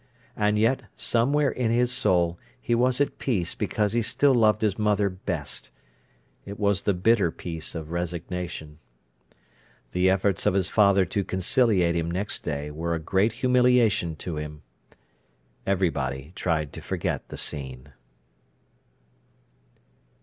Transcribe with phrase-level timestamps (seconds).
[0.35, 4.79] And yet, somewhere in his soul, he was at peace because he still loved his
[4.79, 5.69] mother best.
[6.43, 8.79] It was the bitter peace of resignation.
[9.91, 14.37] The efforts of his father to conciliate him next day were a great humiliation to
[14.37, 14.63] him.
[15.67, 17.93] Everybody tried to forget the scene.